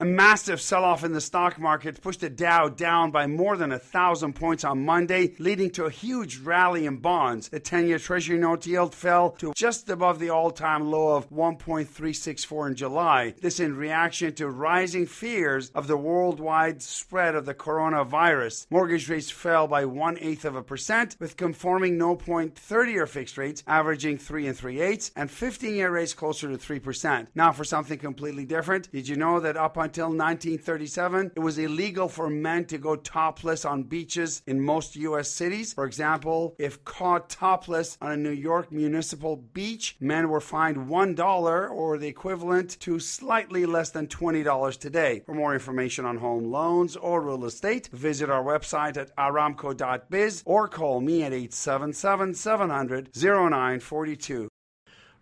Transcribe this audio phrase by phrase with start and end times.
[0.00, 3.72] A massive sell off in the stock market pushed the Dow down by more than
[3.72, 7.48] a thousand points on Monday, leading to a huge rally in bonds.
[7.48, 11.28] The 10 year Treasury note yield fell to just above the all time low of
[11.30, 13.34] 1.364 in July.
[13.40, 18.68] This in reaction to rising fears of the worldwide spread of the coronavirus.
[18.70, 23.08] Mortgage rates fell by one eighth of a percent, with conforming no point 30 year
[23.08, 27.26] fixed rates averaging 3 and 3 eighths, and 15 year rates closer to 3%.
[27.34, 32.08] Now, for something completely different, did you know that up until 1937, it was illegal
[32.08, 35.30] for men to go topless on beaches in most U.S.
[35.30, 35.72] cities.
[35.72, 41.70] For example, if caught topless on a New York municipal beach, men were fined $1
[41.70, 45.22] or the equivalent to slightly less than $20 today.
[45.24, 50.68] For more information on home loans or real estate, visit our website at aramco.biz or
[50.68, 54.50] call me at 877 700 0942.